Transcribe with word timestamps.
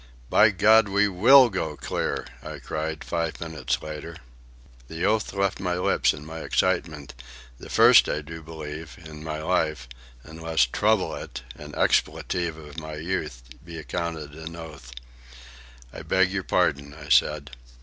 "By 0.31 0.49
God, 0.49 0.87
we 0.89 1.07
will 1.07 1.51
go 1.51 1.77
clear!" 1.77 2.25
I 2.41 2.57
cried, 2.57 3.03
five 3.03 3.39
minutes 3.39 3.79
later. 3.83 4.15
The 4.87 5.05
oath 5.05 5.31
left 5.31 5.59
my 5.59 5.75
lips 5.77 6.11
in 6.11 6.25
my 6.25 6.39
excitement—the 6.39 7.69
first, 7.69 8.09
I 8.09 8.21
do 8.21 8.41
believe, 8.41 8.97
in 8.97 9.23
my 9.23 9.43
life, 9.43 9.87
unless 10.23 10.65
"trouble 10.65 11.13
it," 11.13 11.43
an 11.53 11.75
expletive 11.77 12.57
of 12.57 12.79
my 12.79 12.95
youth, 12.95 13.43
be 13.63 13.77
accounted 13.77 14.33
an 14.33 14.55
oath. 14.55 14.91
"I 15.93 16.01
beg 16.01 16.31
your 16.31 16.45
pardon," 16.45 16.95
I 16.95 17.09
said. 17.09 17.51